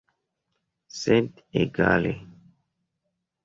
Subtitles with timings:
[1.01, 2.17] Sed egale.